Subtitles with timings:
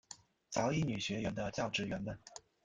[0.49, 2.17] 早乙女学园的教职员们。